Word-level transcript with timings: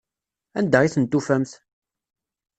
Anda 0.59 0.79
i 0.85 0.87
ten-tufamt? 0.93 1.51